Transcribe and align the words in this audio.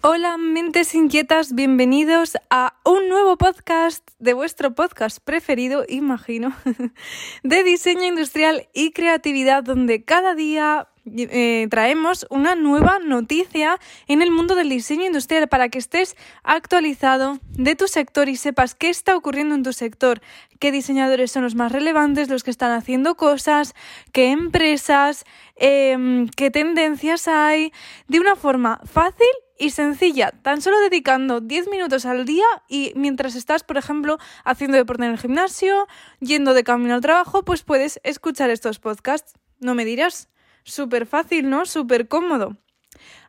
Hola 0.00 0.36
mentes 0.36 0.94
inquietas, 0.94 1.56
bienvenidos 1.56 2.36
a 2.50 2.78
un 2.84 3.08
nuevo 3.08 3.36
podcast 3.36 4.08
de 4.20 4.32
vuestro 4.32 4.72
podcast 4.72 5.18
preferido, 5.18 5.84
imagino, 5.88 6.54
de 7.42 7.64
diseño 7.64 8.04
industrial 8.04 8.68
y 8.72 8.92
creatividad, 8.92 9.64
donde 9.64 10.04
cada 10.04 10.36
día 10.36 10.87
eh, 11.06 11.66
traemos 11.70 12.26
una 12.30 12.54
nueva 12.54 12.98
noticia 12.98 13.78
en 14.06 14.22
el 14.22 14.30
mundo 14.30 14.54
del 14.54 14.68
diseño 14.68 15.06
industrial 15.06 15.48
para 15.48 15.68
que 15.68 15.78
estés 15.78 16.16
actualizado 16.42 17.38
de 17.50 17.76
tu 17.76 17.88
sector 17.88 18.28
y 18.28 18.36
sepas 18.36 18.74
qué 18.74 18.88
está 18.88 19.16
ocurriendo 19.16 19.54
en 19.54 19.62
tu 19.62 19.72
sector, 19.72 20.20
qué 20.58 20.72
diseñadores 20.72 21.30
son 21.30 21.42
los 21.42 21.54
más 21.54 21.72
relevantes, 21.72 22.28
los 22.28 22.44
que 22.44 22.50
están 22.50 22.72
haciendo 22.72 23.16
cosas, 23.16 23.74
qué 24.12 24.30
empresas, 24.30 25.24
em, 25.56 26.28
qué 26.28 26.50
tendencias 26.50 27.28
hay, 27.28 27.72
de 28.08 28.20
una 28.20 28.36
forma 28.36 28.80
fácil 28.84 29.26
y 29.58 29.70
sencilla, 29.70 30.30
tan 30.42 30.62
solo 30.62 30.78
dedicando 30.80 31.40
10 31.40 31.68
minutos 31.68 32.06
al 32.06 32.24
día 32.24 32.46
y 32.68 32.92
mientras 32.94 33.34
estás, 33.34 33.64
por 33.64 33.76
ejemplo, 33.76 34.18
haciendo 34.44 34.76
deporte 34.76 35.04
en 35.04 35.12
el 35.12 35.18
gimnasio, 35.18 35.88
yendo 36.20 36.54
de 36.54 36.64
camino 36.64 36.94
al 36.94 37.00
trabajo, 37.00 37.44
pues 37.44 37.62
puedes 37.62 38.00
escuchar 38.04 38.50
estos 38.50 38.78
podcasts. 38.78 39.34
No 39.60 39.74
me 39.74 39.84
dirás, 39.84 40.28
súper 40.64 41.06
fácil, 41.06 41.48
¿no? 41.50 41.66
Súper 41.66 42.08
cómodo. 42.08 42.56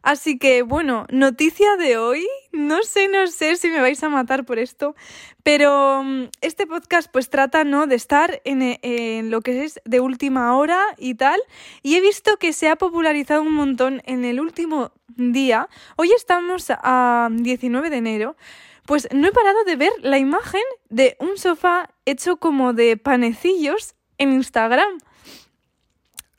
Así 0.01 0.39
que 0.39 0.61
bueno, 0.61 1.05
noticia 1.09 1.75
de 1.75 1.97
hoy, 1.97 2.25
no 2.53 2.83
sé, 2.83 3.09
no 3.09 3.27
sé 3.27 3.57
si 3.57 3.67
me 3.67 3.81
vais 3.81 4.01
a 4.01 4.09
matar 4.09 4.45
por 4.45 4.57
esto, 4.57 4.95
pero 5.43 6.03
mm, 6.03 6.29
este 6.41 6.67
podcast 6.67 7.11
pues 7.11 7.29
trata, 7.29 7.65
¿no? 7.65 7.85
De 7.85 7.95
estar 7.95 8.41
en, 8.45 8.79
en, 8.81 9.29
lo 9.29 9.41
que 9.41 9.65
es 9.65 9.81
de 9.83 9.99
última 9.99 10.55
hora 10.55 10.81
y 10.97 11.15
tal, 11.15 11.39
y 11.83 11.95
he 11.95 12.01
visto 12.01 12.37
que 12.37 12.53
se 12.53 12.69
ha 12.69 12.77
popularizado 12.77 13.41
un 13.41 13.53
montón 13.53 14.01
en 14.05 14.23
el 14.23 14.39
último 14.39 14.93
día, 15.17 15.67
hoy 15.97 16.11
estamos 16.15 16.67
a 16.69 17.27
19 17.29 17.89
de 17.89 17.97
enero, 17.97 18.37
pues 18.85 19.07
no 19.11 19.27
he 19.27 19.31
parado 19.31 19.65
de 19.65 19.75
ver 19.75 19.91
la 20.01 20.17
imagen 20.17 20.63
de 20.89 21.17
un 21.19 21.37
sofá 21.37 21.89
hecho 22.05 22.37
como 22.37 22.73
de 22.73 22.95
panecillos 22.95 23.95
en 24.17 24.33
Instagram. 24.33 24.97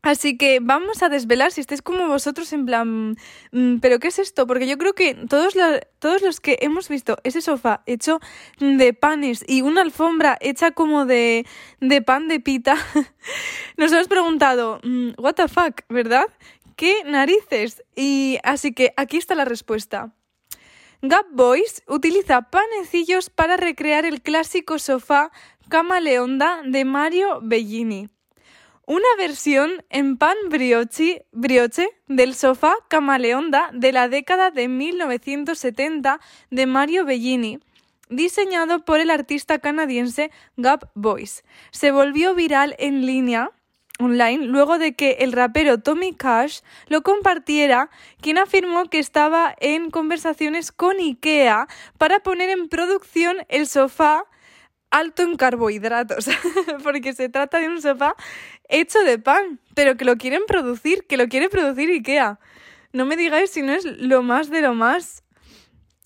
Así 0.03 0.39
que 0.39 0.61
vamos 0.63 1.03
a 1.03 1.11
desvelar 1.11 1.53
si 1.53 1.61
estáis 1.61 1.83
como 1.83 2.09
vosotros 2.09 2.53
en 2.55 2.65
plan, 2.65 3.17
mm, 3.53 3.79
pero 3.81 3.99
¿qué 3.99 4.09
es 4.09 4.19
esto? 4.19 4.47
Porque 4.47 4.67
yo 4.67 4.79
creo 4.79 4.95
que 4.95 5.15
todos, 5.15 5.55
todos 5.99 6.23
los 6.23 6.41
que 6.41 6.59
hemos 6.63 6.89
visto 6.89 7.19
ese 7.23 7.43
sofá 7.43 7.83
hecho 7.85 8.19
de 8.59 8.95
panes 8.95 9.45
y 9.47 9.61
una 9.61 9.83
alfombra 9.83 10.39
hecha 10.41 10.71
como 10.71 11.05
de, 11.05 11.45
de 11.81 12.01
pan 12.01 12.29
de 12.29 12.41
pita, 12.41 12.77
nos 13.77 13.93
hemos 13.93 14.09
preguntado, 14.09 14.81
mm, 14.83 15.11
what 15.19 15.35
the 15.35 15.49
fuck, 15.49 15.83
¿verdad? 15.91 16.25
¿Qué 16.77 17.05
narices? 17.05 17.83
Y 17.95 18.39
así 18.43 18.73
que 18.73 18.95
aquí 18.97 19.19
está 19.19 19.35
la 19.35 19.45
respuesta. 19.45 20.15
Gap 21.03 21.27
Boys 21.31 21.83
utiliza 21.87 22.43
panecillos 22.43 23.29
para 23.29 23.59
recrear 23.59 24.07
el 24.07 24.23
clásico 24.23 24.79
sofá 24.79 25.31
camaleonda 25.69 26.63
de 26.65 26.87
Mario 26.87 27.41
Bellini 27.43 28.09
una 28.91 29.07
versión 29.17 29.85
en 29.89 30.17
pan 30.17 30.35
brioche, 30.49 31.23
del 32.09 32.35
sofá 32.35 32.75
camaleonda 32.89 33.71
de 33.73 33.93
la 33.93 34.09
década 34.09 34.51
de 34.51 34.67
1970 34.67 36.19
de 36.51 36.67
Mario 36.67 37.05
Bellini, 37.05 37.61
diseñado 38.09 38.85
por 38.85 38.99
el 38.99 39.13
artista 39.13 39.61
canadiense 39.61 40.33
Gap 40.57 40.91
Boys. 40.97 41.45
Se 41.71 41.93
volvió 41.93 42.35
viral 42.35 42.75
en 42.81 43.07
línea 43.07 43.53
online 44.01 44.47
luego 44.47 44.77
de 44.77 44.97
que 44.97 45.19
el 45.21 45.31
rapero 45.31 45.79
Tommy 45.79 46.13
Cash 46.13 46.63
lo 46.89 47.03
compartiera, 47.03 47.91
quien 48.21 48.39
afirmó 48.39 48.87
que 48.87 48.99
estaba 48.99 49.55
en 49.61 49.93
conversaciones 49.93 50.73
con 50.73 50.99
IKEA 50.99 51.69
para 51.97 52.19
poner 52.19 52.51
en 52.51 52.69
producción 52.69 53.37
el 53.49 53.69
sofá 53.69 54.25
alto 54.91 55.23
en 55.23 55.37
carbohidratos, 55.37 56.29
porque 56.83 57.13
se 57.13 57.29
trata 57.29 57.59
de 57.59 57.69
un 57.69 57.81
sofá 57.81 58.15
hecho 58.69 59.01
de 59.01 59.19
pan, 59.19 59.61
pero 59.75 59.97
que 59.97 60.05
lo 60.05 60.17
quieren 60.17 60.43
producir, 60.47 61.07
que 61.07 61.17
lo 61.17 61.29
quiere 61.29 61.49
producir 61.49 61.91
IKEA. 61.91 62.39
No 62.93 63.07
me 63.07 63.17
digáis 63.17 63.51
si 63.51 63.63
no 63.63 63.73
es 63.73 63.85
lo 63.85 64.23
más 64.23 64.51
de 64.51 64.63
lo 64.63 64.75
más. 64.75 65.23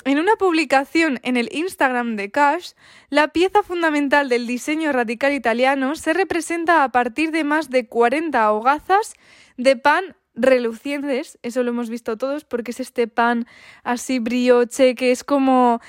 En 0.05 0.19
una 0.19 0.37
publicación 0.37 1.19
en 1.23 1.39
el 1.39 1.49
Instagram 1.51 2.17
de 2.17 2.31
Cash, 2.31 2.73
la 3.09 3.29
pieza 3.29 3.63
fundamental 3.63 4.29
del 4.29 4.47
diseño 4.47 4.93
radical 4.93 5.33
italiano 5.33 5.95
se 5.97 6.13
representa 6.13 6.85
a 6.85 6.91
partir 6.91 7.31
de 7.31 7.43
más 7.43 7.71
de 7.71 7.89
40 7.89 8.53
hogazas 8.53 9.15
de 9.57 9.77
pan 9.77 10.15
relucientes, 10.35 11.39
eso 11.43 11.63
lo 11.63 11.71
hemos 11.71 11.89
visto 11.89 12.19
todos 12.19 12.45
porque 12.45 12.73
es 12.73 12.81
este 12.81 13.07
pan 13.07 13.47
así 13.85 14.19
brioche 14.19 14.95
que 14.95 15.13
es 15.13 15.23
como 15.23 15.81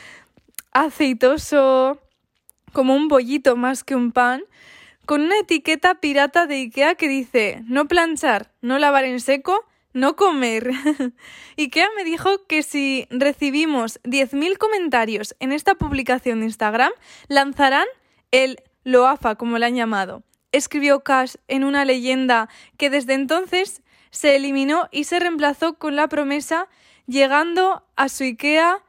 aceitoso, 0.72 2.00
como 2.76 2.94
un 2.94 3.08
bollito 3.08 3.56
más 3.56 3.86
que 3.86 3.96
un 3.96 4.12
pan, 4.12 4.44
con 5.06 5.22
una 5.22 5.40
etiqueta 5.40 5.96
pirata 5.96 6.46
de 6.46 6.56
Ikea 6.56 6.96
que 6.96 7.08
dice 7.08 7.64
no 7.68 7.88
planchar, 7.88 8.52
no 8.62 8.78
lavar 8.80 9.06
en 9.06 9.22
seco, 9.22 9.66
no 9.94 10.18
comer. 10.18 10.72
Ikea 11.58 11.88
me 11.96 12.04
dijo 12.04 12.46
que 12.48 12.64
si 12.64 13.08
recibimos 13.10 14.02
10.000 14.04 14.58
comentarios 14.58 15.38
en 15.40 15.54
esta 15.54 15.76
publicación 15.76 16.42
de 16.42 16.48
Instagram, 16.48 16.92
lanzarán 17.30 17.88
el 18.32 18.58
Loafa, 18.84 19.36
como 19.36 19.58
le 19.58 19.68
han 19.68 19.76
llamado. 19.76 20.24
Escribió 20.52 21.00
Cash 21.00 21.36
en 21.48 21.64
una 21.64 21.86
leyenda 21.86 22.50
que 22.78 22.90
desde 22.90 23.14
entonces 23.14 23.84
se 24.12 24.36
eliminó 24.36 24.90
y 24.92 25.06
se 25.06 25.20
reemplazó 25.20 25.76
con 25.76 25.96
la 25.96 26.10
promesa 26.10 26.68
llegando 27.08 27.86
a 27.96 28.10
su 28.10 28.26
Ikea 28.26 28.84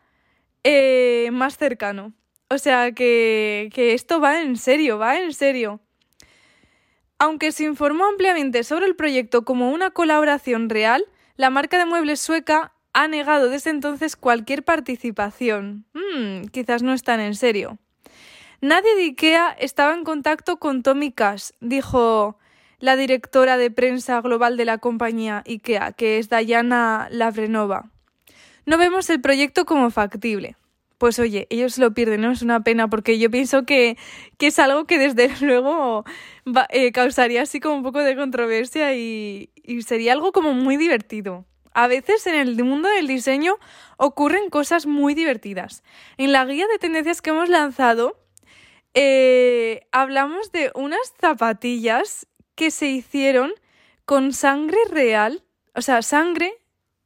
eh, 0.65 1.29
más 1.33 1.57
cercano. 1.57 2.15
O 2.49 2.59
sea 2.59 2.93
que, 2.93 3.71
que 3.75 3.93
esto 3.95 4.21
va 4.21 4.41
en 4.41 4.57
serio, 4.57 4.99
va 4.99 5.19
en 5.19 5.33
serio. 5.33 5.81
Aunque 7.19 7.51
se 7.51 7.65
informó 7.65 8.07
ampliamente 8.07 8.63
sobre 8.63 8.87
el 8.87 8.95
proyecto 8.95 9.45
como 9.45 9.71
una 9.71 9.91
colaboración 9.91 10.69
real, 10.69 11.05
la 11.37 11.51
marca 11.51 11.79
de 11.79 11.87
muebles 11.87 12.21
sueca 12.21 12.73
ha 12.93 13.09
negado 13.09 13.49
desde 13.49 13.71
entonces 13.71 14.17
cualquier 14.17 14.65
participación. 14.65 15.87
Hmm, 15.93 16.47
quizás 16.53 16.83
no 16.83 16.93
están 16.93 17.21
en 17.21 17.35
serio. 17.35 17.79
Nadie 18.61 18.95
de 18.95 19.03
IKEA 19.03 19.57
estaba 19.59 19.95
en 19.95 20.05
contacto 20.05 20.59
con 20.59 20.83
Tommy 20.83 21.13
Cash, 21.13 21.51
dijo 21.61 22.39
la 22.79 22.97
directora 22.97 23.57
de 23.57 23.71
prensa 23.71 24.21
global 24.21 24.57
de 24.57 24.67
la 24.67 24.79
compañía 24.79 25.43
IKEA, 25.47 25.93
que 25.93 26.19
es 26.19 26.29
Dayana 26.29 27.09
Lavrenova. 27.11 27.91
No 28.67 28.79
vemos 28.79 29.11
el 29.11 29.21
proyecto 29.21 29.65
como 29.65 29.91
factible 29.91 30.57
pues 30.99 31.19
oye, 31.19 31.47
ellos 31.51 31.79
lo 31.79 31.93
pierden, 31.93 32.23
¿no? 32.23 32.33
Es 32.33 32.43
una 32.43 32.63
pena 32.63 32.89
porque 32.89 33.19
yo 33.19 33.31
pienso 33.31 33.65
que, 33.65 33.97
es 34.39 34.59
algo 34.59 34.87
que 34.87 34.99
desde 34.99 35.31
luego 35.45 36.05
eh, 36.71 36.93
causaría 36.93 37.43
así 37.43 37.61
como 37.61 37.77
un 37.77 37.83
poco 37.83 38.01
de 38.01 38.17
controversia 38.17 38.95
y, 38.95 39.51
sería 39.87 40.13
algo 40.13 40.33
como 40.33 40.55
muy 40.55 40.77
divertido. 40.77 41.45
A 41.75 41.89
veces 41.89 42.27
en 42.27 42.35
el 42.35 42.63
mundo 42.65 42.89
del 42.89 43.07
diseño 43.07 43.57
ocurren 43.99 44.49
cosas 44.49 44.87
muy 44.87 45.15
divertidas. 45.15 45.83
En 46.17 46.33
la 46.33 46.45
guía 46.47 46.67
de 46.69 46.79
tendencias 46.79 47.21
que 47.21 47.31
hemos 47.31 47.51
lanzado, 47.51 48.19
eh, 48.95 49.87
hablamos 49.93 50.53
de 50.53 50.71
unas 50.75 51.13
zapatillas 51.21 52.27
que 52.55 52.71
se 52.71 52.87
hicieron 52.87 53.53
con 54.07 54.33
sangre 54.33 54.79
real, 54.89 55.43
o 55.75 55.83
sea, 55.83 56.01
sangre 56.01 56.55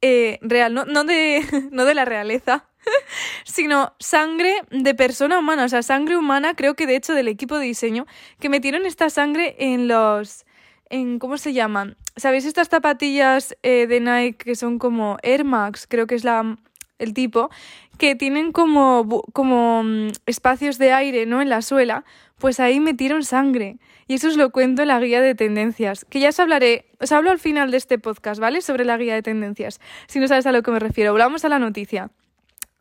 eh, 0.01 0.39
real, 0.41 0.73
no, 0.73 0.85
no, 0.85 1.03
de, 1.03 1.43
no 1.71 1.85
de 1.85 1.93
la 1.93 2.05
realeza, 2.05 2.65
sino 3.45 3.93
sangre 3.99 4.55
de 4.71 4.95
persona 4.95 5.39
humana, 5.39 5.65
o 5.65 5.69
sea, 5.69 5.83
sangre 5.83 6.17
humana, 6.17 6.55
creo 6.55 6.75
que 6.75 6.87
de 6.87 6.95
hecho 6.95 7.13
del 7.13 7.27
equipo 7.27 7.57
de 7.57 7.65
diseño, 7.65 8.05
que 8.39 8.49
metieron 8.49 8.85
esta 8.85 9.09
sangre 9.09 9.55
en 9.59 9.87
los... 9.87 10.45
En, 10.89 11.19
¿Cómo 11.19 11.37
se 11.37 11.53
llaman? 11.53 11.95
¿Sabéis 12.17 12.43
estas 12.43 12.67
zapatillas 12.67 13.55
eh, 13.63 13.87
de 13.87 14.01
Nike 14.01 14.43
que 14.43 14.55
son 14.55 14.77
como 14.77 15.15
Air 15.23 15.45
Max? 15.45 15.87
Creo 15.87 16.05
que 16.05 16.15
es 16.15 16.25
la, 16.25 16.57
el 16.99 17.13
tipo, 17.13 17.49
que 17.97 18.15
tienen 18.15 18.51
como, 18.51 19.23
como 19.31 19.83
mm, 19.83 20.07
espacios 20.25 20.77
de 20.77 20.91
aire, 20.91 21.25
¿no? 21.25 21.41
En 21.41 21.49
la 21.49 21.61
suela, 21.61 22.03
pues 22.41 22.59
ahí 22.59 22.79
metieron 22.79 23.23
sangre. 23.23 23.77
Y 24.07 24.15
eso 24.15 24.27
os 24.27 24.35
lo 24.35 24.51
cuento 24.51 24.81
en 24.81 24.89
la 24.89 24.99
guía 24.99 25.21
de 25.21 25.35
tendencias, 25.35 26.03
que 26.05 26.19
ya 26.19 26.29
os 26.29 26.39
hablaré, 26.39 26.85
os 26.99 27.11
hablo 27.11 27.29
al 27.29 27.39
final 27.39 27.69
de 27.69 27.77
este 27.77 27.99
podcast, 27.99 28.41
¿vale? 28.41 28.61
Sobre 28.61 28.83
la 28.83 28.97
guía 28.97 29.13
de 29.13 29.21
tendencias, 29.21 29.79
si 30.07 30.19
no 30.19 30.27
sabes 30.27 30.47
a 30.47 30.51
lo 30.51 30.63
que 30.63 30.71
me 30.71 30.79
refiero. 30.79 31.11
Volvamos 31.13 31.45
a 31.45 31.49
la 31.49 31.59
noticia. 31.59 32.09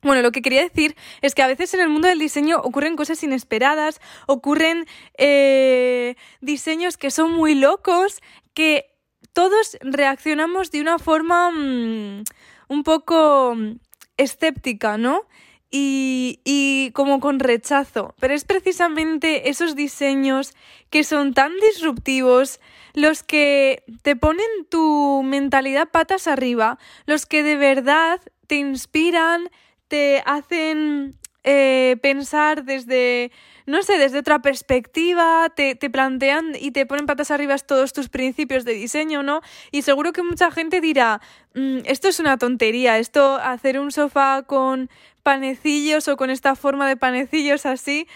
Bueno, 0.02 0.22
lo 0.22 0.32
que 0.32 0.40
quería 0.40 0.62
decir 0.62 0.96
es 1.20 1.34
que 1.34 1.42
a 1.42 1.46
veces 1.46 1.74
en 1.74 1.80
el 1.80 1.90
mundo 1.90 2.08
del 2.08 2.18
diseño 2.18 2.58
ocurren 2.58 2.96
cosas 2.96 3.22
inesperadas, 3.22 4.00
ocurren 4.26 4.86
eh, 5.18 6.16
diseños 6.40 6.96
que 6.96 7.10
son 7.10 7.32
muy 7.32 7.54
locos, 7.54 8.20
que 8.54 8.86
todos 9.34 9.76
reaccionamos 9.82 10.70
de 10.70 10.80
una 10.80 10.98
forma 10.98 11.50
mm, 11.50 12.24
un 12.68 12.82
poco 12.82 13.54
mm, 13.54 13.72
escéptica, 14.16 14.96
¿no? 14.96 15.26
Y, 15.70 16.40
y 16.44 16.90
como 16.92 17.20
con 17.20 17.38
rechazo. 17.38 18.14
Pero 18.20 18.34
es 18.34 18.44
precisamente 18.44 19.48
esos 19.50 19.76
diseños 19.76 20.54
que 20.90 21.04
son 21.04 21.34
tan 21.34 21.52
disruptivos 21.60 22.60
los 22.94 23.22
que 23.22 23.84
te 24.02 24.16
ponen 24.16 24.46
tu 24.68 25.22
mentalidad 25.24 25.88
patas 25.88 26.26
arriba, 26.26 26.78
los 27.06 27.26
que 27.26 27.42
de 27.42 27.56
verdad 27.56 28.20
te 28.46 28.56
inspiran, 28.56 29.48
te 29.88 30.22
hacen 30.26 31.16
eh, 31.44 31.96
pensar 32.02 32.64
desde, 32.64 33.32
no 33.66 33.82
sé, 33.82 33.98
desde 33.98 34.18
otra 34.18 34.40
perspectiva, 34.40 35.50
te, 35.54 35.74
te, 35.74 35.88
plantean 35.90 36.52
y 36.58 36.70
te 36.72 36.86
ponen 36.86 37.06
patas 37.06 37.30
arriba 37.30 37.56
todos 37.58 37.92
tus 37.92 38.08
principios 38.08 38.64
de 38.64 38.74
diseño, 38.74 39.22
¿no? 39.22 39.40
Y 39.70 39.82
seguro 39.82 40.12
que 40.12 40.22
mucha 40.22 40.50
gente 40.50 40.80
dirá, 40.80 41.20
mm, 41.54 41.78
esto 41.84 42.08
es 42.08 42.20
una 42.20 42.36
tontería, 42.36 42.98
esto, 42.98 43.36
hacer 43.36 43.80
un 43.80 43.92
sofá 43.92 44.42
con 44.42 44.90
panecillos 45.22 46.08
o 46.08 46.16
con 46.16 46.30
esta 46.30 46.56
forma 46.56 46.88
de 46.88 46.96
panecillos 46.96 47.66
así, 47.66 48.06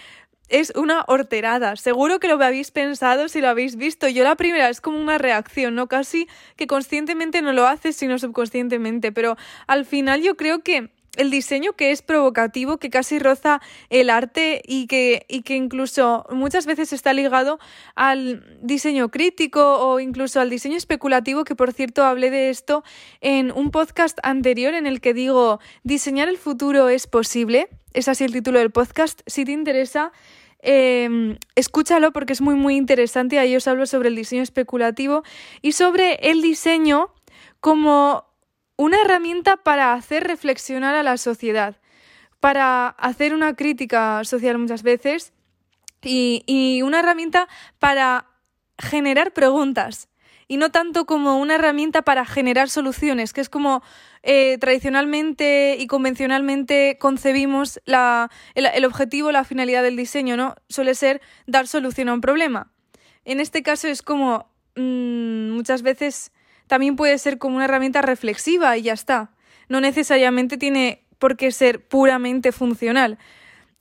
es 0.48 0.72
una 0.76 1.04
horterada. 1.06 1.76
Seguro 1.76 2.20
que 2.20 2.28
lo 2.28 2.34
habéis 2.34 2.70
pensado 2.70 3.28
si 3.28 3.40
lo 3.40 3.48
habéis 3.48 3.76
visto. 3.76 4.08
Yo 4.08 4.24
la 4.24 4.36
primera 4.36 4.68
es 4.68 4.80
como 4.80 4.98
una 4.98 5.18
reacción, 5.18 5.74
¿no? 5.74 5.88
Casi 5.88 6.28
que 6.56 6.66
conscientemente 6.66 7.42
no 7.42 7.52
lo 7.52 7.66
haces, 7.66 7.96
sino 7.96 8.18
subconscientemente. 8.18 9.10
Pero 9.10 9.36
al 9.66 9.84
final 9.86 10.22
yo 10.22 10.36
creo 10.36 10.62
que 10.62 10.90
el 11.16 11.30
diseño 11.30 11.72
que 11.74 11.90
es 11.90 12.02
provocativo, 12.02 12.78
que 12.78 12.90
casi 12.90 13.18
roza 13.18 13.60
el 13.90 14.10
arte 14.10 14.62
y 14.66 14.86
que, 14.86 15.26
y 15.28 15.42
que 15.42 15.56
incluso 15.56 16.26
muchas 16.30 16.66
veces 16.66 16.92
está 16.92 17.12
ligado 17.12 17.58
al 17.94 18.58
diseño 18.62 19.10
crítico 19.10 19.78
o 19.80 20.00
incluso 20.00 20.40
al 20.40 20.50
diseño 20.50 20.76
especulativo, 20.76 21.44
que 21.44 21.54
por 21.54 21.72
cierto 21.72 22.04
hablé 22.04 22.30
de 22.30 22.50
esto 22.50 22.84
en 23.20 23.52
un 23.52 23.70
podcast 23.70 24.18
anterior 24.22 24.74
en 24.74 24.86
el 24.86 25.00
que 25.00 25.14
digo, 25.14 25.60
diseñar 25.82 26.28
el 26.28 26.38
futuro 26.38 26.88
es 26.88 27.06
posible. 27.06 27.68
Es 27.92 28.08
así 28.08 28.24
el 28.24 28.32
título 28.32 28.58
del 28.58 28.70
podcast. 28.72 29.20
Si 29.26 29.44
te 29.44 29.52
interesa, 29.52 30.10
eh, 30.62 31.38
escúchalo 31.54 32.12
porque 32.12 32.32
es 32.32 32.40
muy 32.40 32.54
muy 32.54 32.76
interesante. 32.76 33.38
Ahí 33.38 33.54
os 33.54 33.68
hablo 33.68 33.86
sobre 33.86 34.08
el 34.08 34.16
diseño 34.16 34.42
especulativo 34.42 35.22
y 35.62 35.72
sobre 35.72 36.14
el 36.30 36.42
diseño 36.42 37.10
como 37.60 38.24
una 38.76 39.00
herramienta 39.00 39.56
para 39.56 39.92
hacer 39.92 40.24
reflexionar 40.24 40.94
a 40.94 41.02
la 41.02 41.16
sociedad, 41.16 41.76
para 42.40 42.88
hacer 42.88 43.34
una 43.34 43.54
crítica 43.54 44.22
social 44.24 44.58
muchas 44.58 44.82
veces 44.82 45.32
y, 46.02 46.42
y 46.46 46.82
una 46.82 47.00
herramienta 47.00 47.48
para 47.78 48.26
generar 48.78 49.32
preguntas 49.32 50.08
y 50.48 50.56
no 50.56 50.70
tanto 50.70 51.06
como 51.06 51.38
una 51.38 51.54
herramienta 51.54 52.02
para 52.02 52.24
generar 52.24 52.68
soluciones, 52.68 53.32
que 53.32 53.40
es 53.40 53.48
como 53.48 53.82
eh, 54.22 54.58
tradicionalmente 54.58 55.76
y 55.78 55.86
convencionalmente 55.86 56.98
concebimos 57.00 57.80
la, 57.84 58.30
el, 58.54 58.84
objetivo, 58.84 59.32
la 59.32 59.44
finalidad 59.44 59.82
del 59.82 59.96
diseño, 59.96 60.36
¿no? 60.36 60.54
Suele 60.68 60.94
ser 60.94 61.20
dar 61.46 61.66
solución 61.66 62.08
a 62.08 62.14
un 62.14 62.20
problema. 62.20 62.72
En 63.24 63.40
este 63.40 63.62
caso 63.62 63.88
es 63.88 64.02
como 64.02 64.50
mmm, 64.76 65.50
muchas 65.50 65.82
veces 65.82 66.32
también 66.66 66.96
puede 66.96 67.18
ser 67.18 67.38
como 67.38 67.56
una 67.56 67.66
herramienta 67.66 68.02
reflexiva 68.02 68.76
y 68.76 68.82
ya 68.82 68.92
está. 68.92 69.30
No 69.68 69.80
necesariamente 69.80 70.56
tiene 70.56 71.04
por 71.18 71.36
qué 71.36 71.52
ser 71.52 71.86
puramente 71.86 72.52
funcional. 72.52 73.18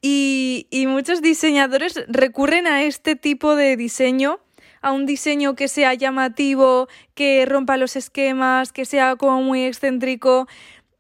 Y, 0.02 0.68
muchos 0.88 1.22
diseñadores 1.22 2.04
recurren 2.08 2.68
a 2.68 2.84
este 2.84 3.16
tipo 3.16 3.56
de 3.56 3.78
diseño 3.78 4.40
a 4.82 4.92
un 4.92 5.06
diseño 5.06 5.56
que 5.56 5.70
sea 5.70 5.94
llamativo, 5.94 6.90
que 7.16 7.46
rompa 7.46 7.78
los 7.78 7.96
esquemas, 7.96 8.74
que 8.74 8.84
sea 8.84 9.16
como 9.16 9.42
muy 9.42 9.64
excéntrico, 9.64 10.46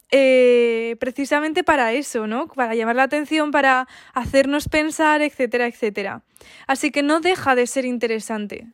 eh, 0.09 0.95
precisamente 1.01 1.65
para 1.65 1.91
eso, 1.91 2.25
¿no? 2.25 2.47
Para 2.47 2.75
llamar 2.75 2.95
la 2.95 3.03
atención, 3.03 3.51
para 3.51 3.89
hacernos 4.13 4.69
pensar, 4.69 5.21
etcétera, 5.21 5.67
etcétera. 5.67 6.23
Así 6.65 6.91
que 6.91 7.03
no 7.03 7.19
deja 7.19 7.55
de 7.55 7.67
ser 7.67 7.83
interesante 7.83 8.71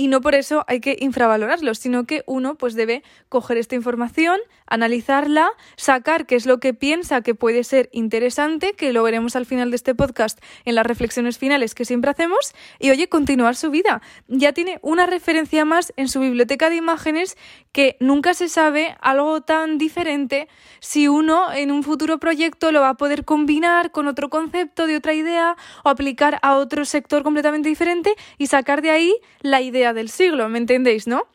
y 0.00 0.08
no 0.08 0.22
por 0.22 0.34
eso 0.34 0.64
hay 0.66 0.80
que 0.80 0.96
infravalorarlos, 0.98 1.76
sino 1.76 2.04
que 2.04 2.24
uno 2.24 2.54
pues 2.54 2.72
debe 2.74 3.02
coger 3.28 3.58
esta 3.58 3.74
información, 3.74 4.40
analizarla, 4.66 5.50
sacar 5.76 6.24
qué 6.24 6.36
es 6.36 6.46
lo 6.46 6.58
que 6.58 6.72
piensa 6.72 7.20
que 7.20 7.34
puede 7.34 7.64
ser 7.64 7.90
interesante, 7.92 8.72
que 8.72 8.94
lo 8.94 9.02
veremos 9.02 9.36
al 9.36 9.44
final 9.44 9.68
de 9.68 9.76
este 9.76 9.94
podcast 9.94 10.40
en 10.64 10.74
las 10.74 10.86
reflexiones 10.86 11.36
finales 11.36 11.74
que 11.74 11.84
siempre 11.84 12.10
hacemos, 12.10 12.54
y 12.78 12.88
oye, 12.88 13.10
continuar 13.10 13.56
su 13.56 13.70
vida. 13.70 14.00
Ya 14.26 14.54
tiene 14.54 14.78
una 14.80 15.04
referencia 15.04 15.66
más 15.66 15.92
en 15.98 16.08
su 16.08 16.20
biblioteca 16.20 16.70
de 16.70 16.76
imágenes 16.76 17.36
que 17.72 17.98
nunca 18.00 18.32
se 18.32 18.48
sabe 18.48 18.96
algo 19.02 19.42
tan 19.42 19.76
diferente 19.76 20.48
si 20.80 21.08
uno 21.08 21.52
en 21.52 21.70
un 21.70 21.82
futuro 21.82 22.18
proyecto 22.18 22.72
lo 22.72 22.80
va 22.80 22.88
a 22.88 22.96
poder 22.96 23.26
combinar 23.26 23.90
con 23.90 24.06
otro 24.06 24.30
concepto 24.30 24.86
de 24.86 24.96
otra 24.96 25.12
idea 25.12 25.58
o 25.84 25.90
aplicar 25.90 26.38
a 26.40 26.56
otro 26.56 26.86
sector 26.86 27.22
completamente 27.22 27.68
diferente 27.68 28.14
y 28.38 28.46
sacar 28.46 28.80
de 28.80 28.92
ahí 28.92 29.14
la 29.42 29.60
idea 29.60 29.89
del 29.92 30.08
siglo, 30.08 30.48
¿me 30.48 30.58
entendéis, 30.58 31.06
no? 31.06 31.26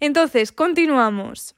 Entonces, 0.00 0.52
continuamos. 0.52 1.54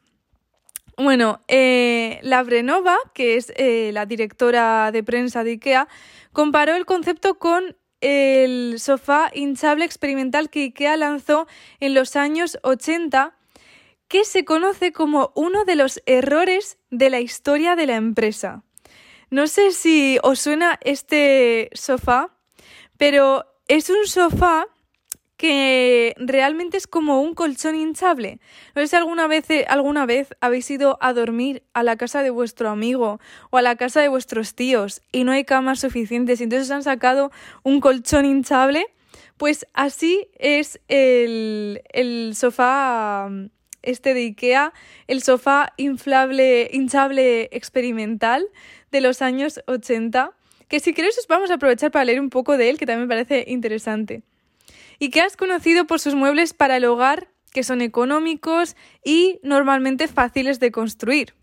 Bueno, 0.96 1.40
eh, 1.48 2.20
la 2.22 2.42
Brenova, 2.42 2.96
que 3.14 3.36
es 3.36 3.52
eh, 3.56 3.90
la 3.92 4.06
directora 4.06 4.92
de 4.92 5.02
prensa 5.02 5.42
de 5.42 5.52
IKEA, 5.52 5.88
comparó 6.32 6.74
el 6.74 6.86
concepto 6.86 7.38
con 7.38 7.76
el 8.00 8.78
sofá 8.78 9.30
hinchable 9.32 9.84
experimental 9.84 10.50
que 10.50 10.64
IKEA 10.64 10.96
lanzó 10.96 11.46
en 11.80 11.94
los 11.94 12.16
años 12.16 12.58
80, 12.62 13.36
que 14.08 14.24
se 14.24 14.44
conoce 14.44 14.92
como 14.92 15.32
uno 15.34 15.64
de 15.64 15.76
los 15.76 16.02
errores 16.04 16.78
de 16.90 17.08
la 17.08 17.20
historia 17.20 17.76
de 17.76 17.86
la 17.86 17.96
empresa. 17.96 18.62
No 19.30 19.46
sé 19.46 19.72
si 19.72 20.18
os 20.22 20.40
suena 20.40 20.78
este 20.82 21.70
sofá, 21.72 22.36
pero 22.98 23.46
es 23.66 23.88
un 23.88 24.06
sofá 24.06 24.66
que 25.42 26.14
realmente 26.18 26.76
es 26.76 26.86
como 26.86 27.20
un 27.20 27.34
colchón 27.34 27.74
hinchable. 27.74 28.38
No 28.76 28.82
sé 28.82 28.86
si 28.86 28.94
alguna 28.94 29.26
vez, 29.26 29.46
alguna 29.66 30.06
vez 30.06 30.28
habéis 30.40 30.70
ido 30.70 30.98
a 31.00 31.12
dormir 31.12 31.64
a 31.74 31.82
la 31.82 31.96
casa 31.96 32.22
de 32.22 32.30
vuestro 32.30 32.68
amigo 32.68 33.18
o 33.50 33.56
a 33.56 33.62
la 33.62 33.74
casa 33.74 34.00
de 34.00 34.06
vuestros 34.06 34.54
tíos 34.54 35.02
y 35.10 35.24
no 35.24 35.32
hay 35.32 35.42
camas 35.42 35.80
suficientes 35.80 36.40
y 36.40 36.44
entonces 36.44 36.70
han 36.70 36.84
sacado 36.84 37.32
un 37.64 37.80
colchón 37.80 38.24
hinchable. 38.24 38.86
Pues 39.36 39.66
así 39.74 40.28
es 40.38 40.78
el, 40.86 41.82
el 41.92 42.36
sofá 42.36 43.28
este 43.82 44.14
de 44.14 44.20
Ikea, 44.20 44.72
el 45.08 45.24
sofá 45.24 45.72
inflable, 45.76 46.70
hinchable 46.72 47.48
experimental 47.50 48.46
de 48.92 49.00
los 49.00 49.22
años 49.22 49.60
80, 49.66 50.30
que 50.68 50.78
si 50.78 50.94
queréis 50.94 51.18
os 51.18 51.26
vamos 51.26 51.50
a 51.50 51.54
aprovechar 51.54 51.90
para 51.90 52.04
leer 52.04 52.20
un 52.20 52.30
poco 52.30 52.56
de 52.56 52.70
él, 52.70 52.78
que 52.78 52.86
también 52.86 53.08
me 53.08 53.12
parece 53.12 53.44
interesante 53.48 54.22
y 55.02 55.10
que 55.10 55.20
has 55.20 55.36
conocido 55.36 55.84
por 55.84 55.98
sus 55.98 56.14
muebles 56.14 56.54
para 56.54 56.76
el 56.76 56.84
hogar, 56.84 57.26
que 57.50 57.64
son 57.64 57.80
económicos 57.82 58.76
y 59.04 59.40
normalmente 59.42 60.06
fáciles 60.06 60.60
de 60.60 60.70
construir. 60.70 61.34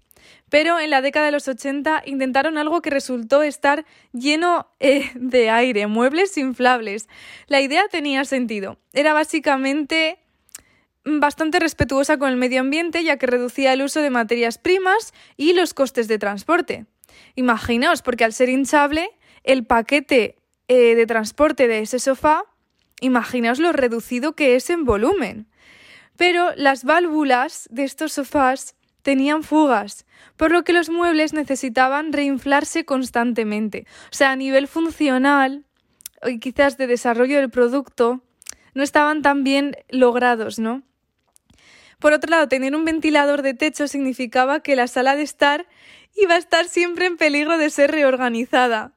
Pero 0.50 0.80
en 0.80 0.90
la 0.90 1.02
década 1.02 1.26
de 1.26 1.34
los 1.34 1.46
80 1.46 2.04
intentaron 2.06 2.58
algo 2.58 2.82
que 2.82 2.90
resultó 2.90 3.44
estar 3.44 3.86
lleno 4.14 4.70
eh, 4.80 5.12
de 5.16 5.50
aire, 5.50 5.88
muebles 5.88 6.38
inflables. 6.38 7.10
La 7.48 7.60
idea 7.60 7.84
tenía 7.92 8.24
sentido. 8.24 8.80
Era 8.94 9.12
básicamente 9.12 10.20
bastante 11.04 11.60
respetuosa 11.60 12.18
con 12.18 12.30
el 12.30 12.38
medio 12.38 12.62
ambiente 12.62 13.04
ya 13.04 13.18
que 13.18 13.28
reducía 13.28 13.74
el 13.74 13.82
uso 13.82 14.02
de 14.02 14.10
materias 14.10 14.58
primas 14.58 15.14
y 15.36 15.52
los 15.52 15.74
costes 15.74 16.08
de 16.08 16.18
transporte. 16.18 16.86
Imaginaos, 17.36 18.04
porque 18.04 18.24
al 18.24 18.32
ser 18.32 18.48
hinchable, 18.48 19.10
el 19.44 19.66
paquete 19.66 20.38
eh, 20.70 20.96
de 20.96 21.06
transporte 21.06 21.68
de 21.68 21.80
ese 21.80 22.00
sofá 22.00 22.46
Imaginaos 23.02 23.60
lo 23.60 23.72
reducido 23.72 24.34
que 24.34 24.56
es 24.56 24.70
en 24.70 24.86
volumen. 24.86 25.48
Pero 26.18 26.52
las 26.56 26.84
válvulas 26.84 27.68
de 27.72 27.84
estos 27.84 28.14
sofás 28.14 28.76
tenían 29.02 29.44
fugas, 29.44 30.06
por 30.36 30.52
lo 30.52 30.64
que 30.64 30.74
los 30.74 30.90
muebles 30.90 31.34
necesitaban 31.34 32.12
reinflarse 32.12 32.86
constantemente. 32.86 33.86
O 34.12 34.16
sea, 34.16 34.32
a 34.32 34.36
nivel 34.36 34.68
funcional 34.68 35.66
y 36.26 36.40
quizás 36.40 36.78
de 36.78 36.88
desarrollo 36.88 37.38
del 37.38 37.50
producto, 37.50 38.22
no 38.74 38.84
estaban 38.84 39.22
tan 39.22 39.44
bien 39.44 39.78
logrados, 39.90 40.60
¿no? 40.60 40.84
Por 42.00 42.14
otro 42.14 42.32
lado, 42.32 42.48
tener 42.48 42.76
un 42.76 42.86
ventilador 42.86 43.42
de 43.42 43.54
techo 43.54 43.88
significaba 43.88 44.62
que 44.62 44.76
la 44.76 44.88
sala 44.88 45.16
de 45.16 45.24
estar 45.24 45.68
iba 46.16 46.36
a 46.36 46.38
estar 46.38 46.68
siempre 46.68 47.06
en 47.06 47.18
peligro 47.18 47.58
de 47.58 47.70
ser 47.70 47.92
reorganizada. 47.92 48.94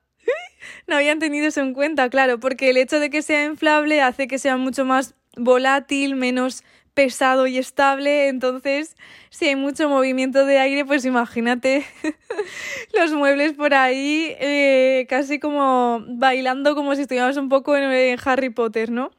no 0.87 0.97
habían 0.97 1.19
tenido 1.19 1.47
eso 1.47 1.61
en 1.61 1.75
cuenta, 1.75 2.09
claro, 2.09 2.38
porque 2.40 2.71
el 2.71 2.76
hecho 2.76 3.00
de 3.00 3.11
que 3.11 3.23
sea 3.23 3.45
inflable 3.45 4.00
hace 4.00 4.28
que 4.28 4.38
sea 4.38 4.57
mucho 4.57 4.85
más 4.85 5.14
volátil, 5.37 6.16
menos 6.16 6.62
pesado 6.95 7.47
y 7.47 7.57
estable, 7.57 8.28
entonces 8.28 8.97
si 9.31 9.47
hay 9.47 9.57
mucho 9.57 9.88
movimiento 9.88 10.45
de 10.45 10.59
aire, 10.59 10.85
pues 10.85 11.04
imagínate 11.04 11.87
los 12.95 13.12
muebles 13.12 13.54
por 13.54 13.73
ahí 13.73 14.35
eh, 14.38 15.07
casi 15.09 15.38
como 15.38 16.04
bailando 16.07 16.75
como 16.75 16.95
si 16.95 17.02
estuviéramos 17.02 17.38
un 17.38 17.49
poco 17.49 17.76
en, 17.76 17.85
en 17.85 18.19
Harry 18.25 18.50
Potter, 18.50 18.90
¿no? 18.90 19.11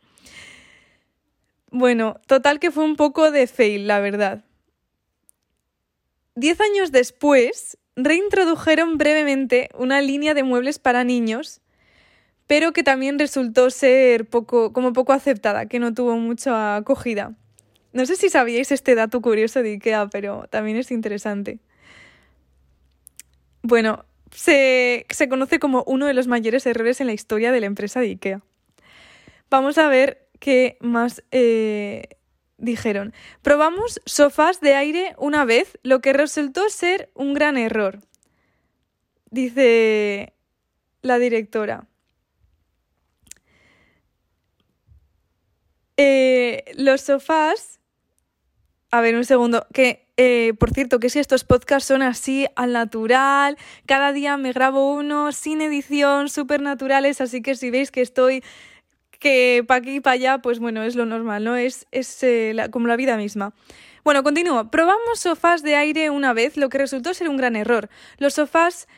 Bueno, 1.71 2.21
total 2.27 2.59
que 2.59 2.69
fue 2.69 2.83
un 2.83 2.95
poco 2.95 3.31
de 3.31 3.47
fail, 3.47 3.87
la 3.87 3.99
verdad. 3.99 4.43
Diez 6.35 6.59
años 6.61 6.91
después 6.91 7.77
reintrodujeron 7.95 8.97
brevemente 8.97 9.69
una 9.77 10.01
línea 10.01 10.33
de 10.33 10.43
muebles 10.43 10.79
para 10.79 11.03
niños, 11.03 11.61
pero 12.47 12.73
que 12.73 12.83
también 12.83 13.19
resultó 13.19 13.69
ser 13.69 14.25
poco, 14.25 14.73
como 14.73 14.93
poco 14.93 15.13
aceptada, 15.13 15.67
que 15.67 15.79
no 15.79 15.93
tuvo 15.93 16.15
mucha 16.17 16.75
acogida. 16.75 17.35
No 17.93 18.05
sé 18.05 18.15
si 18.15 18.29
sabíais 18.29 18.71
este 18.71 18.95
dato 18.95 19.21
curioso 19.21 19.61
de 19.61 19.73
IKEA, 19.73 20.07
pero 20.07 20.47
también 20.49 20.77
es 20.77 20.91
interesante. 20.91 21.59
Bueno, 23.61 24.03
se, 24.31 25.05
conoce 25.29 25.59
como 25.59 25.83
uno 25.85 26.07
de 26.07 26.13
los 26.13 26.27
mayores 26.27 26.65
errores 26.65 26.99
en 27.01 27.07
la 27.07 27.13
historia 27.13 27.51
de 27.51 27.59
la 27.59 27.67
empresa 27.67 27.99
de 27.99 28.07
IKEA. 28.07 28.41
Vamos 29.49 29.77
a 29.77 29.87
ver 29.87 30.27
qué 30.39 30.77
más 30.81 31.23
eh, 31.31 32.17
dijeron. 32.57 33.13
Probamos 33.41 34.01
sofás 34.05 34.61
de 34.61 34.75
aire 34.75 35.15
una 35.17 35.45
vez, 35.45 35.77
lo 35.83 35.99
que 36.01 36.13
resultó 36.13 36.69
ser 36.69 37.09
un 37.13 37.33
gran 37.33 37.57
error. 37.57 37.99
Dice 39.29 40.33
la 41.01 41.19
directora. 41.19 41.87
Eh, 45.97 46.63
los 46.75 47.01
sofás 47.01 47.79
a 48.93 49.01
ver, 49.01 49.15
un 49.15 49.25
segundo. 49.25 49.65
Que, 49.73 50.07
eh, 50.17 50.53
por 50.59 50.69
cierto, 50.69 50.99
que 50.99 51.09
si 51.09 51.17
estos 51.17 51.43
podcasts 51.43 51.87
son 51.87 52.03
así 52.03 52.45
al 52.55 52.73
natural, 52.73 53.57
cada 53.87 54.11
día 54.11 54.37
me 54.37 54.53
grabo 54.53 54.93
uno 54.93 55.31
sin 55.31 55.61
edición, 55.61 56.29
súper 56.29 56.61
naturales, 56.61 57.19
así 57.19 57.41
que 57.41 57.55
si 57.55 57.71
veis 57.71 57.89
que 57.89 58.01
estoy 58.01 58.43
que 59.23 59.63
para 59.65 59.79
aquí 59.79 59.95
y 59.95 59.99
para 60.01 60.15
allá, 60.15 60.37
pues 60.39 60.59
bueno, 60.59 60.83
es 60.83 60.95
lo 60.95 61.05
normal, 61.05 61.45
¿no? 61.45 61.55
Es, 61.55 61.87
es 61.91 62.21
eh, 62.23 62.53
como 62.71 62.87
la 62.87 62.97
vida 62.97 63.15
misma. 63.15 63.53
Bueno, 64.03 64.21
continúo. 64.21 64.69
Probamos 64.69 65.19
sofás 65.19 65.63
de 65.63 65.75
aire 65.75 66.09
una 66.09 66.33
vez, 66.33 66.57
lo 66.57 66.67
que 66.67 66.77
resultó 66.77 67.13
ser 67.13 67.29
un 67.29 67.37
gran 67.37 67.55
error. 67.55 67.89
Los 68.17 68.33
sofás 68.33 68.89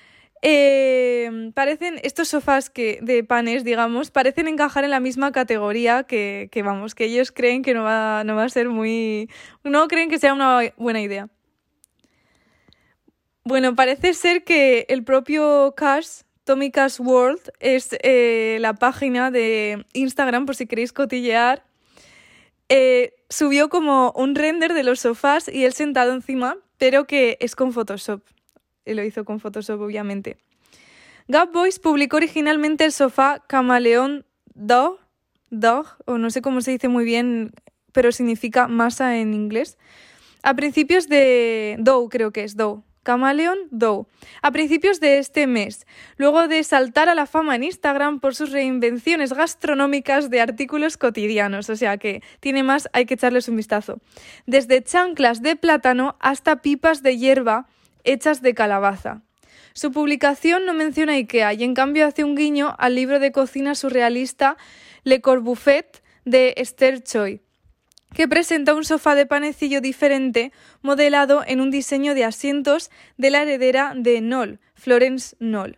eh, 0.41 1.51
parecen, 1.53 1.99
estos 2.01 2.29
sofás 2.29 2.71
que, 2.71 2.97
de 3.03 3.23
panes, 3.23 3.63
digamos, 3.63 4.09
parecen 4.09 4.47
encajar 4.47 4.83
en 4.83 4.89
la 4.89 4.99
misma 4.99 5.31
categoría 5.31 6.03
que, 6.03 6.49
que, 6.51 6.63
vamos, 6.63 6.95
que 6.95 7.05
ellos 7.05 7.31
creen 7.31 7.61
que 7.61 7.75
no 7.75 7.83
va, 7.83 8.23
no 8.23 8.35
va 8.35 8.45
a 8.45 8.49
ser 8.49 8.67
muy... 8.69 9.29
no 9.63 9.87
creen 9.87 10.09
que 10.09 10.17
sea 10.17 10.33
una 10.33 10.73
buena 10.75 11.01
idea. 11.01 11.29
Bueno, 13.43 13.75
parece 13.75 14.15
ser 14.15 14.43
que 14.43 14.87
el 14.89 15.03
propio 15.03 15.75
Cash, 15.77 16.23
Tommy 16.45 16.71
Cash 16.71 16.99
World, 16.99 17.41
es 17.59 17.89
eh, 18.01 18.57
la 18.61 18.73
página 18.73 19.29
de 19.29 19.85
Instagram, 19.93 20.45
por 20.45 20.55
si 20.55 20.65
queréis 20.65 20.93
cotillear, 20.93 21.65
eh, 22.69 23.13
subió 23.29 23.69
como 23.69 24.13
un 24.15 24.35
render 24.35 24.73
de 24.73 24.83
los 24.83 25.01
sofás 25.01 25.47
y 25.47 25.65
él 25.65 25.73
sentado 25.73 26.13
encima, 26.13 26.57
pero 26.77 27.05
que 27.05 27.37
es 27.41 27.55
con 27.55 27.73
Photoshop 27.73 28.21
lo 28.93 29.03
hizo 29.03 29.25
con 29.25 29.39
Photoshop 29.39 29.81
obviamente. 29.81 30.37
Gap 31.27 31.51
Boys 31.51 31.79
publicó 31.79 32.17
originalmente 32.17 32.85
el 32.85 32.91
sofá 32.91 33.43
Camaleón 33.47 34.25
Dog, 34.53 34.99
Dog, 35.49 35.87
o 36.05 36.17
no 36.17 36.29
sé 36.29 36.41
cómo 36.41 36.61
se 36.61 36.71
dice 36.71 36.87
muy 36.87 37.03
bien, 37.03 37.51
pero 37.91 38.11
significa 38.11 38.67
masa 38.67 39.17
en 39.17 39.33
inglés, 39.33 39.77
a 40.43 40.53
principios 40.53 41.09
de... 41.09 41.77
Dow 41.79 42.07
creo 42.09 42.31
que 42.31 42.43
es, 42.43 42.55
Dow. 42.55 42.83
Camaleon 43.05 43.59
Dow, 43.69 44.07
a 44.41 44.51
principios 44.51 44.99
de 44.99 45.19
este 45.19 45.45
mes, 45.45 45.85
luego 46.17 46.47
de 46.47 46.63
saltar 46.63 47.07
a 47.07 47.13
la 47.13 47.27
fama 47.27 47.55
en 47.55 47.63
Instagram 47.63 48.19
por 48.19 48.33
sus 48.33 48.51
reinvenciones 48.51 49.31
gastronómicas 49.31 50.31
de 50.31 50.41
artículos 50.41 50.97
cotidianos, 50.97 51.69
o 51.69 51.75
sea 51.75 51.97
que 51.97 52.23
tiene 52.39 52.63
más, 52.63 52.89
hay 52.93 53.05
que 53.05 53.13
echarles 53.13 53.47
un 53.47 53.57
vistazo. 53.57 54.01
Desde 54.47 54.83
chanclas 54.83 55.43
de 55.43 55.55
plátano 55.55 56.15
hasta 56.19 56.63
pipas 56.63 57.03
de 57.03 57.17
hierba 57.17 57.67
hechas 58.03 58.41
de 58.41 58.55
calabaza. 58.55 59.21
Su 59.73 59.91
publicación 59.91 60.65
no 60.65 60.73
menciona 60.73 61.13
IKEA 61.13 61.53
y 61.53 61.63
en 61.63 61.75
cambio 61.75 62.07
hace 62.07 62.23
un 62.23 62.35
guiño 62.35 62.75
al 62.79 62.95
libro 62.95 63.19
de 63.19 63.31
cocina 63.31 63.75
surrealista 63.75 64.57
Le 65.03 65.21
Corbuffet 65.21 66.01
de 66.23 66.55
Esther 66.57 67.03
Choi, 67.03 67.41
que 68.15 68.27
presenta 68.27 68.73
un 68.73 68.83
sofá 68.83 69.13
de 69.13 69.27
panecillo 69.27 69.81
diferente 69.81 70.51
modelado 70.81 71.43
en 71.45 71.61
un 71.61 71.69
diseño 71.69 72.15
de 72.15 72.23
asientos 72.23 72.89
de 73.17 73.29
la 73.29 73.43
heredera 73.43 73.93
de 73.95 74.19
Knoll, 74.21 74.59
Florence 74.73 75.35
Knoll. 75.39 75.77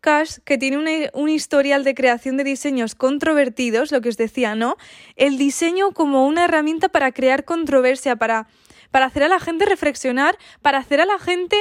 Cash, 0.00 0.38
que 0.44 0.58
tiene 0.58 1.10
un, 1.14 1.28
historial 1.28 1.84
de 1.84 1.94
creación 1.94 2.36
de 2.36 2.44
diseños 2.44 2.94
controvertidos, 2.94 3.92
lo 3.92 4.00
que 4.00 4.10
os 4.10 4.16
decía, 4.16 4.54
¿no? 4.54 4.76
El 5.16 5.38
diseño 5.38 5.92
como 5.92 6.26
una 6.26 6.44
herramienta 6.44 6.88
para 6.88 7.12
crear 7.12 7.44
controversia, 7.44 8.16
para 8.16 8.48
para 8.90 9.06
hacer 9.06 9.24
a 9.24 9.28
la 9.28 9.40
gente 9.40 9.64
reflexionar, 9.66 10.38
para 10.62 10.78
hacer 10.78 11.00
a 11.00 11.04
la 11.04 11.18
gente 11.18 11.56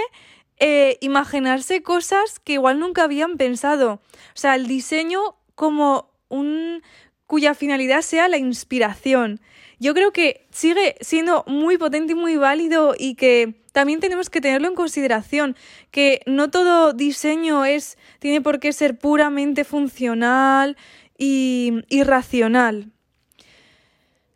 eh, 0.60 1.00
imaginarse 1.02 1.82
cosas 1.82 2.40
que 2.40 2.54
igual 2.54 2.78
nunca 2.78 3.06
habían 3.06 3.38
pensado. 3.38 3.94
O 3.94 4.36
sea, 4.36 4.54
el 4.54 4.68
diseño 4.68 5.20
como 5.56 6.12
un 6.30 6.84
cuya 7.26 7.56
finalidad 7.56 8.02
sea 8.02 8.28
la 8.28 8.38
inspiración. 8.38 9.42
Yo 9.84 9.94
creo 9.94 10.14
que 10.14 10.48
sigue 10.50 10.96
siendo 11.02 11.44
muy 11.46 11.78
potente 11.78 12.14
y 12.14 12.16
muy 12.16 12.38
válido 12.38 12.96
y 12.98 13.16
que 13.16 13.56
también 13.74 14.00
tenemos 14.00 14.30
que 14.30 14.40
tenerlo 14.40 14.70
en 14.70 14.76
consideración, 14.76 15.58
que 15.92 16.22
no 16.26 16.50
todo 16.50 16.94
diseño 16.94 17.66
es 17.66 17.98
tiene 18.20 18.40
por 18.40 18.62
qué 18.62 18.72
ser 18.72 18.98
puramente 18.98 19.66
funcional 19.66 20.78
y, 21.18 21.84
racional. 22.06 22.94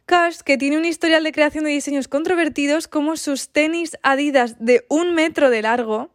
Cash, 0.05 0.39
que 0.39 0.57
tiene 0.57 0.77
un 0.77 0.83
historial 0.83 1.23
de 1.23 1.31
creación 1.31 1.63
de 1.63 1.71
diseños 1.71 2.09
controvertidos 2.09 2.89
como 2.89 3.15
sus 3.15 3.47
tenis 3.47 3.95
Adidas 4.03 4.57
de 4.59 4.85
un 4.89 5.13
metro 5.13 5.49
de 5.49 5.61
largo, 5.61 6.11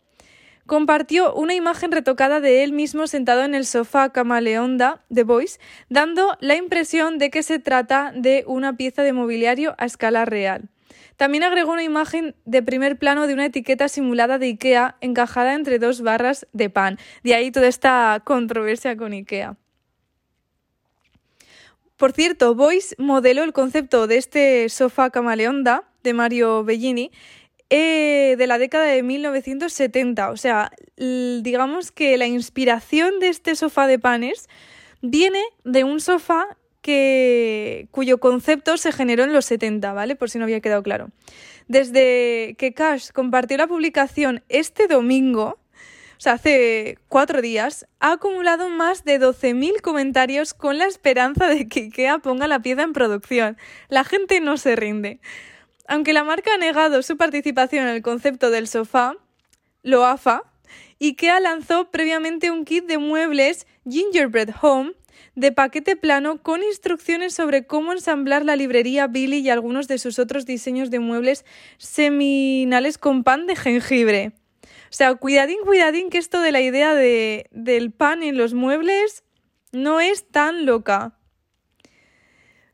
compartió 0.67 1.35
una 1.35 1.55
imagen 1.55 1.93
retocada 1.93 2.41
de 2.41 2.63
él 2.65 2.73
mismo 2.73 3.07
sentado 3.07 3.45
en 3.45 3.55
el 3.55 3.67
sofá 3.67 4.11
camaleonda 4.11 5.05
de 5.09 5.25
Boys, 5.25 5.61
dando 5.89 6.37
la 6.41 6.57
impresión 6.57 7.19
de 7.19 7.31
que 7.31 7.43
se 7.43 7.59
trata 7.59 8.13
de 8.15 8.45
una 8.47 8.77
pieza 8.77 9.03
de 9.03 9.13
mobiliario 9.13 9.75
a 9.79 9.87
escala 9.87 10.25
real. 10.25 10.69
También 11.17 11.45
agregó 11.45 11.73
una 11.73 11.85
imagen 11.85 12.35
de 12.45 12.63
primer 12.63 12.99
plano 12.99 13.27
de 13.27 13.35
una 13.35 13.47
etiqueta 13.47 13.89
simulada 13.89 14.39
de 14.39 14.47
IKEA 14.49 14.97
encajada 15.01 15.55
entre 15.55 15.79
dos 15.79 16.01
barras 16.01 16.47
de 16.53 16.71
pan. 16.71 16.99
De 17.23 17.35
ahí 17.35 17.51
toda 17.51 17.69
esta 17.69 18.21
controversia 18.25 18.97
con 18.97 19.13
IKEA. 19.13 19.57
Por 21.97 22.13
cierto, 22.13 22.57
Boyce 22.57 22.97
modeló 22.99 23.45
el 23.45 23.53
concepto 23.53 24.09
de 24.09 24.17
este 24.17 24.69
sofá 24.69 25.11
camaleonda 25.11 25.85
de 26.03 26.15
Mario 26.15 26.65
Bellini 26.65 27.13
eh, 27.75 28.37
de 28.37 28.47
la 28.47 28.59
década 28.59 28.85
de 28.85 29.03
1970. 29.03 30.31
O 30.31 30.37
sea, 30.37 30.73
digamos 30.99 31.91
que 31.91 32.19
la 32.19 32.27
inspiración 32.27 33.19
de 33.19 33.29
este 33.29 33.57
sofá 33.57 33.87
de 33.87 33.99
panes 33.99 34.47
viene 35.01 35.43
de 35.65 35.83
un 35.83 35.99
sofá 35.99 36.59
que, 36.83 37.89
cuyo 37.91 38.19
concepto 38.19 38.77
se 38.77 38.93
generó 38.93 39.25
en 39.25 39.33
los 39.33 39.47
70, 39.47 39.91
¿vale? 39.95 40.17
Por 40.17 40.29
si 40.29 40.37
no 40.37 40.45
había 40.45 40.61
quedado 40.61 40.83
claro. 40.83 41.09
Desde 41.67 42.57
que 42.59 42.75
Cash 42.75 43.09
compartió 43.11 43.57
la 43.57 43.67
publicación 43.67 44.45
este 44.51 44.87
domingo, 44.87 45.59
o 46.19 46.21
sea, 46.21 46.35
hace 46.35 46.99
cuatro 47.09 47.41
días, 47.41 47.87
ha 48.01 48.13
acumulado 48.13 48.69
más 48.69 49.03
de 49.05 49.19
12.000 49.19 49.81
comentarios 49.81 50.53
con 50.53 50.77
la 50.77 50.85
esperanza 50.85 51.47
de 51.49 51.69
que 51.69 51.85
IKEA 51.85 52.19
ponga 52.19 52.47
la 52.49 52.61
pieza 52.61 52.83
en 52.83 52.93
producción. 52.93 53.57
La 53.89 54.05
gente 54.05 54.41
no 54.41 54.59
se 54.59 54.77
rinde. 54.77 55.21
Aunque 55.87 56.13
la 56.13 56.25
marca 56.25 56.55
ha 56.55 56.59
negado 56.59 57.03
su 57.03 57.17
participación 57.17 57.87
en 57.87 57.95
el 57.95 58.03
concepto 58.03 58.51
del 58.51 58.69
sofá, 58.69 59.17
lo 59.83 60.05
AFA, 60.05 60.43
IKEA 61.01 61.41
lanzó 61.41 61.91
previamente 61.91 62.51
un 62.51 62.65
kit 62.65 62.87
de 62.87 62.99
muebles 62.99 63.67
Gingerbread 63.89 64.51
Home 64.63 64.93
de 65.35 65.53
paquete 65.53 65.97
plano 65.97 66.43
con 66.43 66.63
instrucciones 66.63 67.35
sobre 67.35 67.67
cómo 67.67 67.93
ensamblar 67.93 68.45
la 68.45 68.57
librería 68.57 69.07
Billy 69.07 69.39
y 69.39 69.51
algunos 69.51 69.89
de 69.89 69.99
sus 69.99 70.19
otros 70.19 70.47
diseños 70.47 70.91
de 70.91 71.01
muebles 71.01 71.45
seminales 71.79 72.99
con 72.99 73.25
pan 73.25 73.47
de 73.47 73.57
jengibre. 73.57 74.33
O 74.65 74.95
sea, 74.95 75.15
cuidadín, 75.15 75.59
cuidadín, 75.65 76.11
que 76.11 76.19
esto 76.19 76.41
de 76.41 76.53
la 76.53 76.61
idea 76.61 76.95
de, 76.95 77.47
del 77.51 77.93
pan 77.93 78.23
en 78.23 78.37
los 78.37 78.53
muebles 78.53 79.25
no 79.73 80.01
es 80.01 80.29
tan 80.29 80.67
loca. 80.67 81.19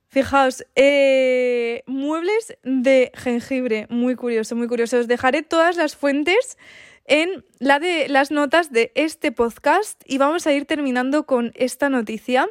Fijaos, 0.09 0.65
eh, 0.75 1.83
muebles 1.87 2.57
de 2.63 3.13
jengibre, 3.15 3.87
muy 3.91 4.17
curioso, 4.17 4.57
muy 4.57 4.67
curioso. 4.67 4.99
Os 4.99 5.07
dejaré 5.07 5.43
todas 5.43 5.77
las 5.77 5.97
fuentes 5.97 6.57
en 7.05 7.45
la 7.59 7.79
de 7.79 8.09
las 8.09 8.31
notas 8.31 8.73
de 8.73 8.91
este 8.95 9.33
podcast 9.33 10.01
y 10.07 10.19
vamos 10.19 10.47
a 10.47 10.53
ir 10.53 10.65
terminando 10.65 11.27
con 11.27 11.53
esta 11.55 11.91
noticia. 11.91 12.49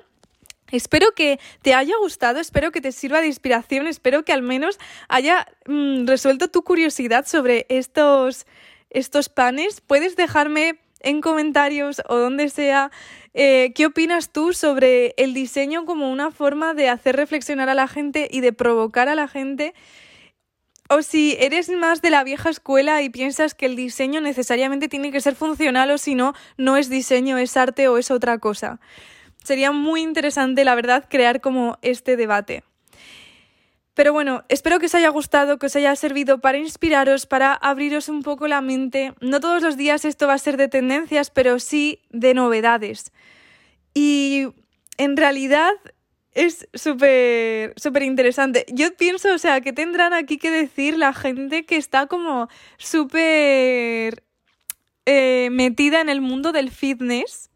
Espero 0.72 1.14
que 1.16 1.40
te 1.62 1.74
haya 1.74 1.94
gustado, 2.00 2.40
espero 2.40 2.72
que 2.72 2.82
te 2.82 2.92
sirva 2.92 3.22
de 3.22 3.28
inspiración, 3.28 3.88
espero 3.88 4.24
que 4.24 4.34
al 4.34 4.42
menos 4.42 4.78
haya 5.08 5.48
mm, 5.66 6.06
resuelto 6.06 6.50
tu 6.50 6.64
curiosidad 6.64 7.26
sobre 7.26 7.66
estos 7.70 8.46
estos 8.90 9.30
panes. 9.30 9.82
Puedes 9.82 10.16
dejarme 10.16 10.80
en 11.02 11.22
comentarios 11.22 12.02
o 12.08 12.18
donde 12.18 12.50
sea 12.50 12.92
eh, 13.34 13.72
qué 13.76 13.86
opinas 13.86 14.32
tú 14.32 14.54
sobre 14.54 15.14
el 15.18 15.34
diseño 15.34 15.86
como 15.86 16.12
una 16.12 16.32
forma 16.32 16.74
de 16.74 16.90
hacer 16.90 17.16
reflexionar 17.16 17.70
a 17.70 17.76
la 17.76 17.88
gente 17.88 18.28
y 18.32 18.42
de 18.42 18.54
provocar 18.54 19.10
a 19.10 19.16
la 19.16 19.28
gente 19.28 19.74
o 20.90 21.02
si 21.02 21.36
eres 21.40 21.70
más 21.70 22.02
de 22.02 22.10
la 22.10 22.24
vieja 22.24 22.50
escuela 22.50 23.02
y 23.02 23.10
piensas 23.10 23.54
que 23.54 23.66
el 23.66 23.76
diseño 23.76 24.22
necesariamente 24.22 24.88
tiene 24.88 25.12
que 25.12 25.22
ser 25.22 25.36
funcional 25.36 25.92
o 25.92 25.98
si 25.98 26.16
no, 26.16 26.34
no 26.58 26.78
es 26.78 26.90
diseño, 26.90 27.38
es 27.38 27.58
arte 27.58 27.88
o 27.88 27.98
es 27.98 28.10
otra 28.10 28.38
cosa. 28.38 28.80
Sería 29.44 29.72
muy 29.72 30.02
interesante, 30.02 30.64
la 30.66 30.76
verdad, 30.76 31.06
crear 31.10 31.42
como 31.42 31.78
este 31.82 32.16
debate. 32.16 32.64
Pero 33.98 34.14
bueno, 34.14 34.44
espero 34.48 34.78
que 34.78 34.86
os 34.86 34.94
haya 34.94 35.10
gustado, 35.10 35.58
que 35.58 35.66
os 35.66 35.76
haya 35.76 35.96
servido 35.96 36.40
para 36.40 36.60
inspiraros, 36.60 37.26
para 37.26 37.54
abriros 37.56 38.10
un 38.10 38.22
poco 38.22 38.48
la 38.48 38.62
mente. 38.62 39.16
No 39.22 39.40
todos 39.40 39.64
los 39.64 39.76
días 39.76 40.06
esto 40.06 40.28
va 40.28 40.36
a 40.36 40.38
ser 40.38 40.56
de 40.56 40.68
tendencias, 40.68 41.32
pero 41.32 41.58
sí 41.58 42.04
de 42.12 42.36
novedades. 42.36 43.12
Y 43.96 44.50
en 45.00 45.18
realidad 45.18 45.72
es 46.34 46.68
súper, 46.76 47.74
súper 47.76 48.04
interesante. 48.04 48.68
Yo 48.72 48.96
pienso, 48.96 49.34
o 49.34 49.40
sea, 49.40 49.62
que 49.62 49.74
tendrán 49.74 50.14
aquí 50.14 50.38
que 50.38 50.52
decir 50.52 50.96
la 50.96 51.12
gente 51.12 51.66
que 51.66 51.78
está 51.78 52.06
como 52.06 52.50
súper 52.78 54.24
eh, 55.08 55.50
metida 55.52 56.02
en 56.02 56.10
el 56.10 56.22
mundo 56.22 56.52
del 56.52 56.70
fitness 56.70 57.50